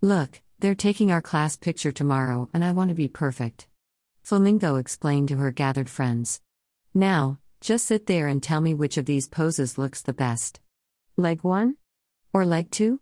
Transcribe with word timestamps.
Look, 0.00 0.42
they're 0.60 0.76
taking 0.76 1.10
our 1.10 1.20
class 1.20 1.56
picture 1.56 1.90
tomorrow, 1.90 2.48
and 2.54 2.64
I 2.64 2.70
want 2.70 2.90
to 2.90 2.94
be 2.94 3.08
perfect. 3.08 3.66
Flamingo 4.22 4.76
explained 4.76 5.26
to 5.28 5.38
her 5.38 5.50
gathered 5.50 5.90
friends. 5.90 6.40
Now, 6.94 7.40
just 7.60 7.86
sit 7.86 8.06
there 8.06 8.28
and 8.28 8.40
tell 8.40 8.60
me 8.60 8.74
which 8.74 8.96
of 8.96 9.06
these 9.06 9.26
poses 9.26 9.76
looks 9.76 10.00
the 10.00 10.12
best. 10.12 10.60
Leg 11.16 11.42
1? 11.42 11.76
Or 12.32 12.46
leg 12.46 12.70
2? 12.70 13.00